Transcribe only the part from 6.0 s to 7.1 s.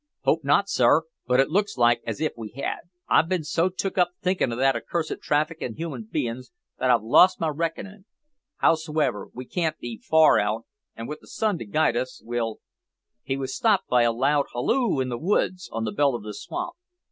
bein's that I've